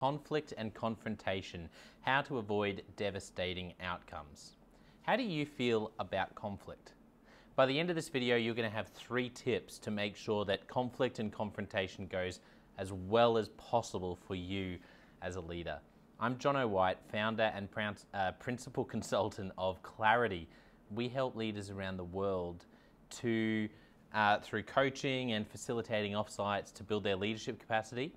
[0.00, 1.70] conflict and confrontation,
[2.02, 4.56] how to avoid devastating outcomes.
[5.02, 6.92] How do you feel about conflict?
[7.54, 10.44] By the end of this video, you're going to have three tips to make sure
[10.44, 12.40] that conflict and confrontation goes
[12.76, 14.76] as well as possible for you
[15.22, 15.78] as a leader.
[16.20, 17.68] I'm Jono White, founder and
[18.12, 20.46] uh, principal consultant of Clarity.
[20.94, 22.66] We help leaders around the world
[23.20, 23.66] to,
[24.12, 28.12] uh, through coaching and facilitating offsites, to build their leadership capacity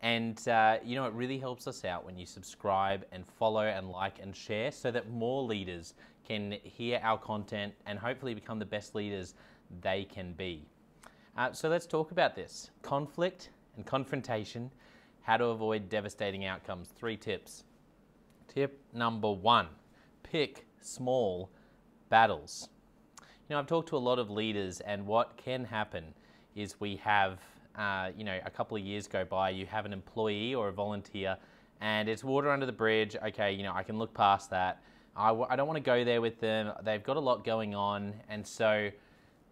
[0.00, 3.90] and uh, you know, it really helps us out when you subscribe and follow and
[3.90, 5.94] like and share so that more leaders
[6.26, 9.34] can hear our content and hopefully become the best leaders
[9.80, 10.64] they can be.
[11.36, 14.70] Uh, so let's talk about this conflict and confrontation,
[15.22, 16.88] how to avoid devastating outcomes.
[16.88, 17.64] Three tips.
[18.46, 19.68] Tip number one
[20.22, 21.50] pick small
[22.08, 22.68] battles.
[23.20, 26.04] You know, I've talked to a lot of leaders, and what can happen
[26.54, 27.38] is we have
[27.78, 30.72] uh, you know, a couple of years go by, you have an employee or a
[30.72, 31.38] volunteer
[31.80, 33.16] and it's water under the bridge.
[33.16, 34.82] Okay, you know, I can look past that.
[35.16, 36.72] I w- I don't want to go there with them.
[36.82, 38.14] They've got a lot going on.
[38.28, 38.90] And so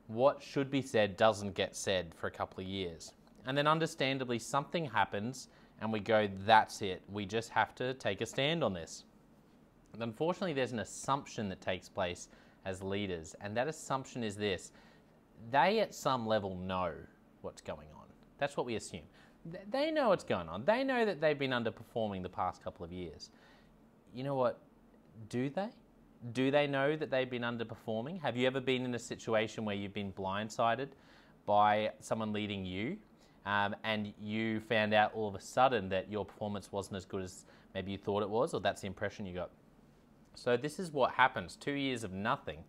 [0.08, 3.12] what should be said doesn't get said for a couple of years.
[3.46, 5.48] And then understandably, something happens
[5.80, 7.02] and we go, that's it.
[7.12, 9.04] We just have to take a stand on this.
[9.98, 12.28] Unfortunately, there's an assumption that takes place
[12.64, 13.34] as leaders.
[13.40, 14.72] And that assumption is this
[15.50, 16.92] they at some level know
[17.42, 17.95] what's going on.
[18.38, 19.02] That's what we assume.
[19.70, 20.64] They know what's going on.
[20.64, 23.30] They know that they've been underperforming the past couple of years.
[24.14, 24.58] You know what?
[25.28, 25.68] Do they?
[26.32, 28.20] Do they know that they've been underperforming?
[28.22, 30.88] Have you ever been in a situation where you've been blindsided
[31.44, 32.96] by someone leading you
[33.44, 37.22] um, and you found out all of a sudden that your performance wasn't as good
[37.22, 39.50] as maybe you thought it was, or that's the impression you got?
[40.34, 42.64] So, this is what happens two years of nothing.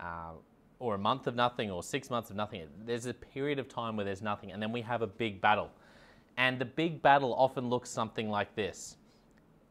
[0.00, 0.32] Uh,
[0.80, 2.66] or a month of nothing or six months of nothing.
[2.84, 5.70] There's a period of time where there's nothing, and then we have a big battle.
[6.36, 8.96] And the big battle often looks something like this.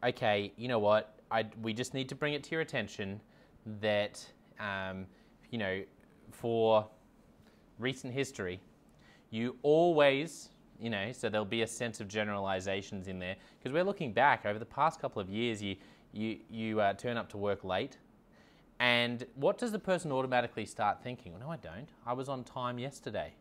[0.04, 1.20] Okay, you know what?
[1.32, 3.20] I, we just need to bring it to your attention
[3.82, 4.24] that,
[4.60, 5.08] um,
[5.50, 5.84] you know,
[6.32, 6.88] for
[7.80, 8.62] recent history,
[9.32, 10.50] you always,
[10.80, 14.46] you know, so there'll be a sense of generalizations in there because we're looking back
[14.46, 15.62] over the past couple of years.
[15.62, 15.76] You
[16.14, 17.98] you you uh, turn up to work late
[18.80, 21.34] and what does the person automatically start thinking?
[21.34, 21.90] Well, no, I don't.
[22.06, 23.34] I was on time yesterday.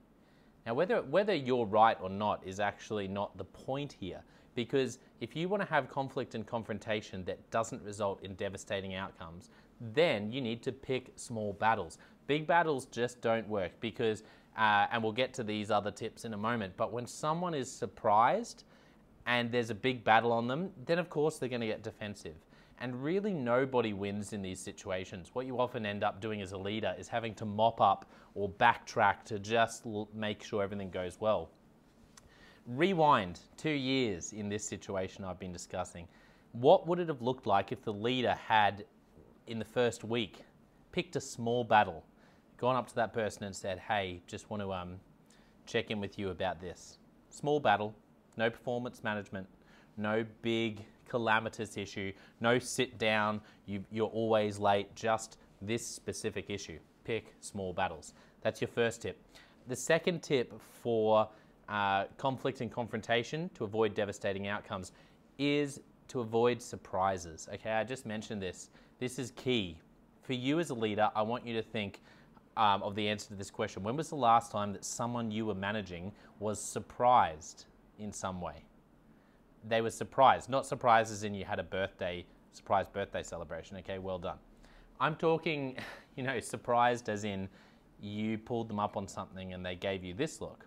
[0.66, 4.22] Now, whether, whether you're right or not is actually not the point here,
[4.54, 9.50] because if you want to have conflict and confrontation that doesn't result in devastating outcomes,
[9.80, 11.98] then you need to pick small battles.
[12.26, 14.24] Big battles just don't work because,
[14.56, 17.70] uh, and we'll get to these other tips in a moment, but when someone is
[17.70, 18.64] surprised
[19.26, 22.34] and there's a big battle on them, then of course they're going to get defensive.
[22.80, 25.30] And really, nobody wins in these situations.
[25.32, 28.48] What you often end up doing as a leader is having to mop up or
[28.48, 29.84] backtrack to just
[30.14, 31.50] make sure everything goes well.
[32.66, 36.06] Rewind two years in this situation I've been discussing.
[36.52, 38.84] What would it have looked like if the leader had,
[39.48, 40.42] in the first week,
[40.92, 42.04] picked a small battle,
[42.58, 45.00] gone up to that person and said, Hey, just want to um,
[45.66, 46.98] check in with you about this?
[47.30, 47.92] Small battle,
[48.36, 49.48] no performance management,
[49.96, 56.78] no big calamitous issue, no sit down, you, you're always late, just this specific issue.
[57.04, 58.14] Pick small battles.
[58.42, 59.20] That's your first tip.
[59.66, 60.52] The second tip
[60.82, 61.28] for
[61.68, 64.92] uh, conflict and confrontation to avoid devastating outcomes
[65.38, 67.48] is to avoid surprises.
[67.54, 68.70] Okay, I just mentioned this.
[68.98, 69.78] This is key.
[70.22, 72.00] For you as a leader, I want you to think
[72.56, 73.82] um, of the answer to this question.
[73.82, 77.66] When was the last time that someone you were managing was surprised
[77.98, 78.64] in some way?
[79.68, 80.48] They were surprised.
[80.48, 83.76] Not surprised as in you had a birthday, surprise birthday celebration.
[83.78, 84.38] Okay, well done.
[85.00, 85.76] I'm talking,
[86.16, 87.48] you know, surprised as in
[88.00, 90.66] you pulled them up on something and they gave you this look.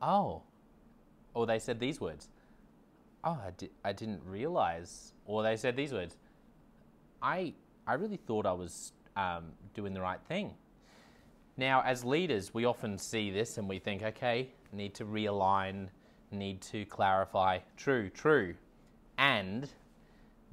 [0.00, 0.42] Oh.
[1.34, 2.28] Or they said these words.
[3.24, 5.14] Oh, I, di- I didn't realize.
[5.24, 6.16] Or they said these words.
[7.22, 7.54] I,
[7.86, 10.54] I really thought I was um, doing the right thing.
[11.56, 15.88] Now, as leaders, we often see this and we think, okay, need to realign
[16.34, 18.54] need to clarify true, true.
[19.18, 19.68] And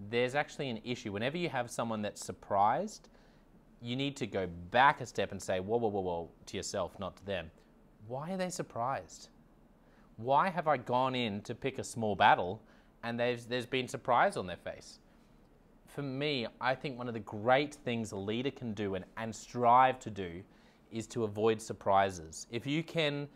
[0.10, 1.12] there's actually an issue.
[1.12, 3.10] Whenever you have someone that's surprised,
[3.81, 6.98] you need to go back a step and say, whoa, whoa, whoa, whoa, to yourself,
[7.00, 7.51] not to them.
[8.07, 9.30] Why are they surprised?
[10.18, 12.62] Why have I gone in to pick a small battle
[13.04, 15.00] and there's, there's been surprise on their face?
[15.88, 19.36] For me, I think one of the great things a leader can do and, and
[19.36, 20.42] strive to do
[20.92, 22.48] is to avoid surprises.
[22.51, 23.28] If you can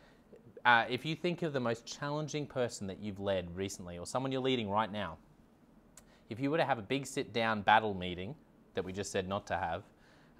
[0.65, 4.31] uh, if you think of the most challenging person that you've led recently or someone
[4.31, 5.17] you're leading right now,
[6.29, 8.33] if you were to have a big sit down battle meeting
[8.73, 9.83] that we just said not to have,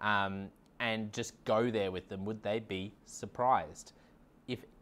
[0.02, 0.50] um,
[0.80, 3.94] and just go there with them, would they be surprised?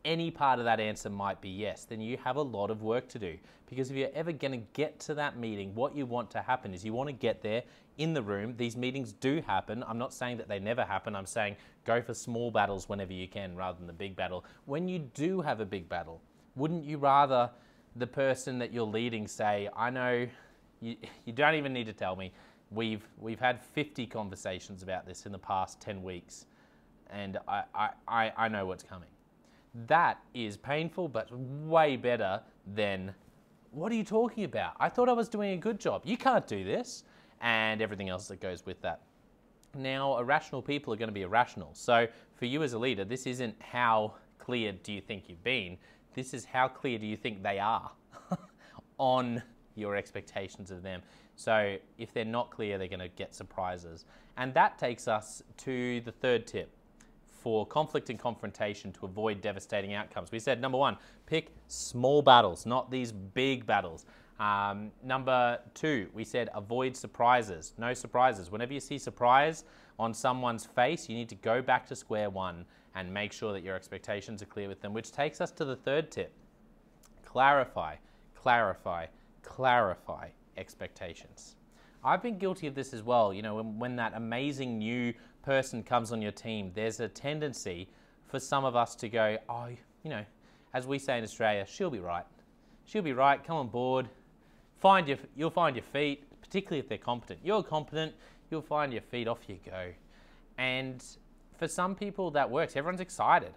[0.05, 3.07] Any part of that answer might be yes, then you have a lot of work
[3.09, 3.37] to do.
[3.69, 6.73] Because if you're ever going to get to that meeting, what you want to happen
[6.73, 7.63] is you want to get there
[7.97, 8.55] in the room.
[8.57, 9.83] These meetings do happen.
[9.87, 11.15] I'm not saying that they never happen.
[11.15, 11.55] I'm saying
[11.85, 14.45] go for small battles whenever you can rather than the big battle.
[14.65, 16.21] When you do have a big battle,
[16.55, 17.49] wouldn't you rather
[17.95, 20.27] the person that you're leading say, I know
[20.81, 22.31] you, you don't even need to tell me.
[22.71, 26.45] We've, we've had 50 conversations about this in the past 10 weeks,
[27.09, 27.63] and I,
[28.07, 29.09] I, I know what's coming.
[29.87, 32.41] That is painful, but way better
[32.75, 33.13] than
[33.71, 34.73] what are you talking about?
[34.79, 36.03] I thought I was doing a good job.
[36.05, 37.03] You can't do this.
[37.41, 39.01] And everything else that goes with that.
[39.75, 41.71] Now, irrational people are going to be irrational.
[41.73, 45.77] So, for you as a leader, this isn't how clear do you think you've been.
[46.13, 47.91] This is how clear do you think they are
[48.97, 49.41] on
[49.75, 51.01] your expectations of them.
[51.35, 54.05] So, if they're not clear, they're going to get surprises.
[54.37, 56.69] And that takes us to the third tip
[57.43, 60.31] for conflict and confrontation to avoid devastating outcomes.
[60.31, 64.05] We said number one, pick small battles, not these big battles.
[64.39, 67.73] Um, number two, we said avoid surprises.
[67.77, 68.49] No surprises.
[68.49, 69.65] Whenever you see surprise
[69.99, 73.63] on someone's face, you need to go back to square one and make sure that
[73.63, 76.31] your expectations are clear with them, which takes us to the third tip
[77.25, 77.95] clarify,
[78.35, 79.07] clarify,
[79.41, 81.55] clarify expectations.
[82.05, 83.33] I've been guilty of this as well.
[83.33, 85.13] You know, when, when that amazing new
[85.43, 87.89] person comes on your team, there's a tendency
[88.27, 89.67] for some of us to go, oh,
[90.03, 90.25] you know,
[90.73, 92.25] as we say in Australia, she'll be right.
[92.85, 93.43] She'll be right.
[93.43, 94.09] Come on board.
[94.79, 97.39] Find your, you'll find your feet, particularly if they're competent.
[97.43, 98.13] You're competent,
[98.49, 99.27] you'll find your feet.
[99.27, 99.91] Off you go.
[100.57, 101.03] And
[101.57, 102.75] for some people, that works.
[102.75, 103.53] Everyone's excited.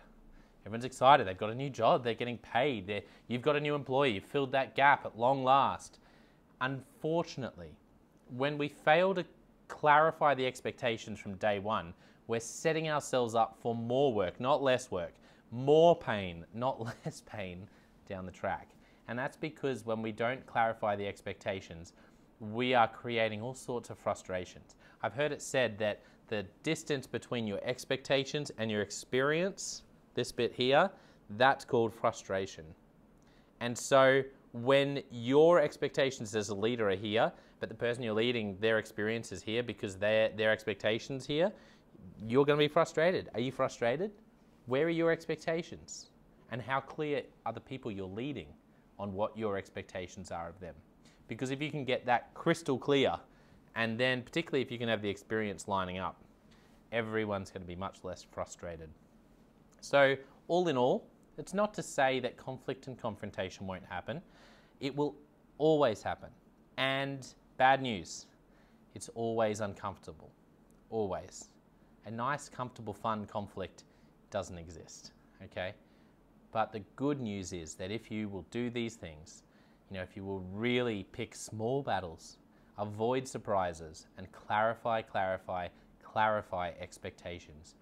[0.65, 1.27] Everyone's excited.
[1.27, 2.05] They've got a new job.
[2.05, 2.87] They're getting paid.
[2.87, 4.13] They're, you've got a new employee.
[4.13, 5.99] You've filled that gap at long last.
[6.61, 7.71] Unfortunately,
[8.35, 9.25] when we fail to
[9.69, 11.95] clarify the expectations from day one,
[12.27, 15.15] we're setting ourselves up for more work, not less work,
[15.51, 17.69] more pain, not less pain
[18.09, 18.69] down the track.
[19.09, 21.93] And that's because when we don't clarify the expectations,
[22.41, 24.75] we are creating all sorts of frustrations.
[25.03, 29.83] I've heard it said that the distance between your expectations and your experience,
[30.15, 30.91] this bit here,
[31.31, 32.65] that's called frustration.
[33.61, 38.57] And so when your expectations as a leader are here, but the person you're leading,
[38.61, 41.53] their experience is here because their, their expectations here,
[42.27, 43.31] you're going to be frustrated.
[43.35, 44.11] Are you frustrated?
[44.67, 46.07] Where are your expectations?
[46.51, 48.49] And how clear are the people you're leading
[48.99, 50.75] on what your expectations are of them?
[51.29, 53.17] Because if you can get that crystal clear,
[53.75, 56.23] and then particularly if you can have the experience lining up,
[56.93, 58.89] everyone's going to be much less frustrated.
[59.81, 60.17] So,
[60.49, 61.07] all in all,
[61.39, 64.23] it's not to say that conflict and confrontation won't happen.
[64.81, 65.15] It will
[65.59, 66.31] always happen.
[66.77, 67.27] And
[67.57, 68.27] bad news,
[68.95, 70.31] it's always uncomfortable.
[70.91, 71.49] Always.
[72.07, 73.85] A nice, comfortable, fun conflict
[74.31, 75.13] doesn't exist.
[75.43, 75.75] Okay?
[76.53, 79.43] But the good news is that if you will do these things,
[79.91, 82.39] you know, if you will really pick small battles,
[82.79, 85.69] avoid surprises, and clarify, clarify,
[86.03, 87.75] clarify expectations,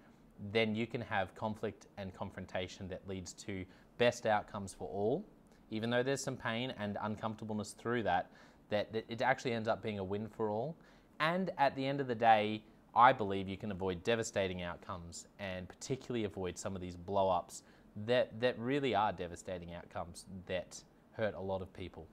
[0.51, 3.65] then you can have conflict and confrontation that leads to
[3.97, 5.25] best outcomes for all.
[5.71, 8.29] Even though there's some pain and uncomfortableness through that,
[8.69, 10.75] that, that it actually ends up being a win for all.
[11.19, 12.63] And at the end of the day,
[12.95, 17.63] I believe you can avoid devastating outcomes and particularly avoid some of these blow ups
[18.05, 20.81] that, that really are devastating outcomes that
[21.11, 22.07] hurt a lot of people.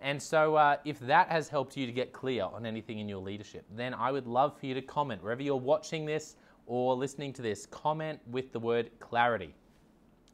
[0.00, 3.20] And so, uh, if that has helped you to get clear on anything in your
[3.20, 7.32] leadership, then I would love for you to comment wherever you're watching this or listening
[7.34, 7.66] to this.
[7.66, 9.54] Comment with the word clarity.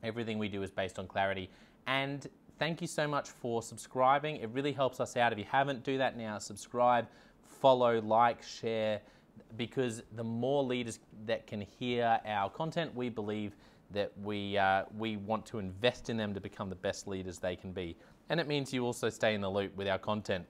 [0.02, 1.50] Everything we do is based on clarity.
[1.86, 2.26] And
[2.58, 4.36] thank you so much for subscribing.
[4.36, 5.32] It really helps us out.
[5.32, 6.38] If you haven't, do that now.
[6.38, 7.06] Subscribe,
[7.60, 9.00] follow, like, share,
[9.56, 13.54] because the more leaders that can hear our content, we believe
[13.90, 17.56] that we, uh, we want to invest in them to become the best leaders they
[17.56, 17.96] can be.
[18.28, 20.44] And it means you also stay in the loop with our content.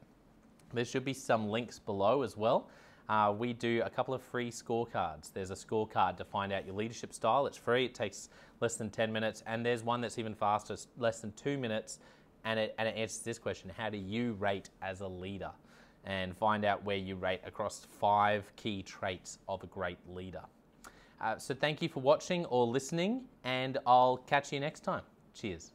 [0.72, 2.68] There should be some links below as well.
[3.08, 5.32] Uh, we do a couple of free scorecards.
[5.32, 7.46] There's a scorecard to find out your leadership style.
[7.46, 7.86] It's free.
[7.86, 8.28] It takes
[8.60, 9.42] less than 10 minutes.
[9.46, 12.00] And there's one that's even faster, less than two minutes.
[12.44, 15.50] And it, and it answers this question How do you rate as a leader?
[16.04, 20.42] And find out where you rate across five key traits of a great leader.
[21.20, 25.02] Uh, so thank you for watching or listening, and I'll catch you next time.
[25.34, 25.72] Cheers.